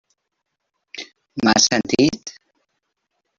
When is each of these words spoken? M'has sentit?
M'has 1.43 1.67
sentit? 1.69 2.33